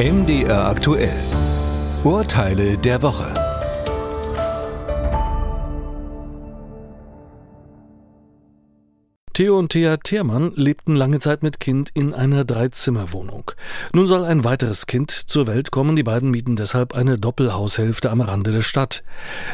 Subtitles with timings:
[0.00, 1.12] MDR aktuell.
[2.04, 3.34] Urteile der Woche.
[9.34, 13.50] Theo und Thea Theermann lebten lange Zeit mit Kind in einer Dreizimmerwohnung.
[13.92, 15.96] Nun soll ein weiteres Kind zur Welt kommen.
[15.96, 19.02] Die beiden mieten deshalb eine Doppelhaushälfte am Rande der Stadt.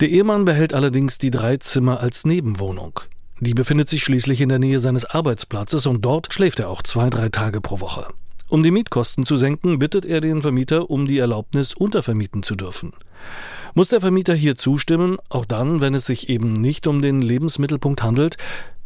[0.00, 3.00] Der Ehemann behält allerdings die drei Zimmer als Nebenwohnung.
[3.40, 7.10] Die befindet sich schließlich in der Nähe seines Arbeitsplatzes und dort schläft er auch zwei,
[7.10, 8.06] drei Tage pro Woche.
[8.50, 12.92] Um die Mietkosten zu senken, bittet er den Vermieter um die Erlaubnis, untervermieten zu dürfen.
[13.74, 18.02] Muss der Vermieter hier zustimmen, auch dann, wenn es sich eben nicht um den Lebensmittelpunkt
[18.02, 18.38] handelt?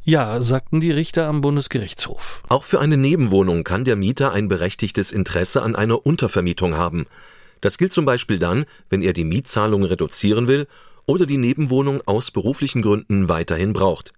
[0.02, 2.42] Ja, sagten die Richter am Bundesgerichtshof.
[2.50, 7.06] Auch für eine Nebenwohnung kann der Mieter ein berechtigtes Interesse an einer Untervermietung haben.
[7.62, 10.66] Das gilt zum Beispiel dann, wenn er die Mietzahlung reduzieren will
[11.06, 14.12] oder die Nebenwohnung aus beruflichen Gründen weiterhin braucht.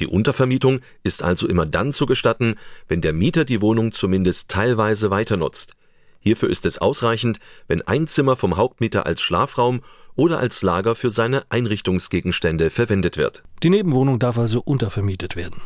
[0.00, 2.56] Die Untervermietung ist also immer dann zu gestatten,
[2.88, 5.74] wenn der Mieter die Wohnung zumindest teilweise weiter nutzt.
[6.20, 9.82] Hierfür ist es ausreichend, wenn ein Zimmer vom Hauptmieter als Schlafraum
[10.16, 13.42] oder als Lager für seine Einrichtungsgegenstände verwendet wird.
[13.62, 15.62] Die Nebenwohnung darf also untervermietet werden.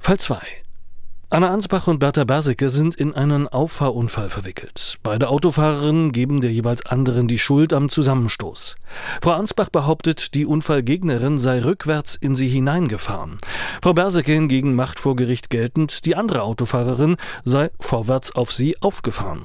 [0.00, 0.38] Fall 2.
[1.28, 4.98] Anna Ansbach und Bertha Bersicke sind in einen Auffahrunfall verwickelt.
[5.02, 8.76] Beide Autofahrerinnen geben der jeweils anderen die Schuld am Zusammenstoß.
[9.20, 13.38] Frau Ansbach behauptet, die Unfallgegnerin sei rückwärts in sie hineingefahren.
[13.82, 19.44] Frau Bersicke hingegen macht vor Gericht geltend, die andere Autofahrerin sei vorwärts auf sie aufgefahren.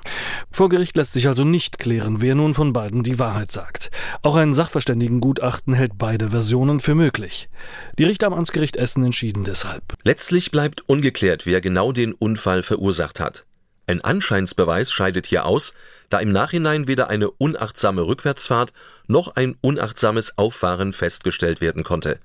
[0.52, 3.90] Vor Gericht lässt sich also nicht klären, wer nun von beiden die Wahrheit sagt.
[4.22, 7.50] Auch ein Sachverständigengutachten hält beide Versionen für möglich.
[7.98, 9.98] Die Richter am Amtsgericht Essen entschieden deshalb.
[10.04, 11.60] Letztlich bleibt ungeklärt, wer
[11.92, 13.46] den Unfall verursacht hat.
[13.88, 15.74] Ein Anscheinsbeweis scheidet hier aus,
[16.10, 18.74] da im Nachhinein weder eine unachtsame Rückwärtsfahrt
[19.08, 22.20] noch ein unachtsames Auffahren festgestellt werden konnte.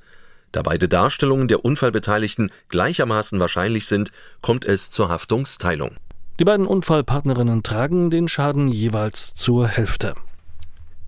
[0.52, 5.96] Da beide Darstellungen der Unfallbeteiligten gleichermaßen wahrscheinlich sind, kommt es zur Haftungsteilung.
[6.38, 10.14] Die beiden Unfallpartnerinnen tragen den Schaden jeweils zur Hälfte.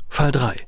[0.08, 0.67] Fall 3.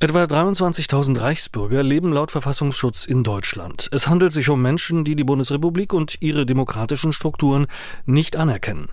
[0.00, 3.88] Etwa 23.000 Reichsbürger leben laut Verfassungsschutz in Deutschland.
[3.90, 7.66] Es handelt sich um Menschen, die die Bundesrepublik und ihre demokratischen Strukturen
[8.06, 8.90] nicht anerkennen.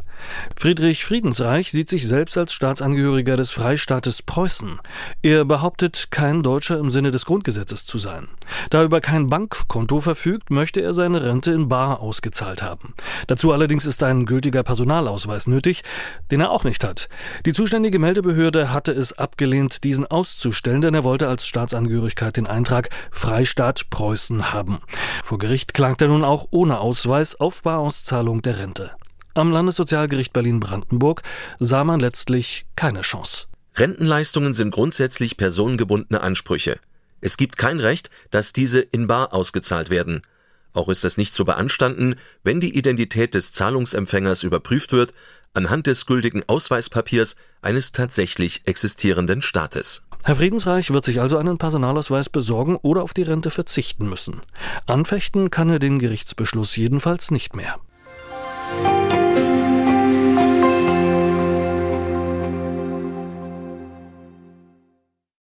[0.55, 4.79] Friedrich Friedensreich sieht sich selbst als Staatsangehöriger des Freistaates Preußen.
[5.21, 8.27] Er behauptet, kein Deutscher im Sinne des Grundgesetzes zu sein.
[8.69, 12.93] Da er über kein Bankkonto verfügt, möchte er seine Rente in Bar ausgezahlt haben.
[13.27, 15.83] Dazu allerdings ist ein gültiger Personalausweis nötig,
[16.31, 17.09] den er auch nicht hat.
[17.45, 22.89] Die zuständige Meldebehörde hatte es abgelehnt, diesen auszustellen, denn er wollte als Staatsangehörigkeit den Eintrag
[23.11, 24.79] Freistaat Preußen haben.
[25.23, 28.91] Vor Gericht klagt er nun auch ohne Ausweis auf Barauszahlung der Rente.
[29.35, 31.21] Am Landessozialgericht Berlin-Brandenburg
[31.59, 33.47] sah man letztlich keine Chance.
[33.75, 36.79] Rentenleistungen sind grundsätzlich personengebundene Ansprüche.
[37.19, 40.21] Es gibt kein Recht, dass diese in bar ausgezahlt werden.
[40.71, 42.15] Auch ist es nicht zu beanstanden,
[42.45, 45.13] wenn die Identität des Zahlungsempfängers überprüft wird,
[45.53, 50.05] anhand des gültigen Ausweispapiers eines tatsächlich existierenden Staates.
[50.23, 54.39] Herr Friedensreich wird sich also einen Personalausweis besorgen oder auf die Rente verzichten müssen.
[54.85, 57.79] Anfechten kann er den Gerichtsbeschluss jedenfalls nicht mehr.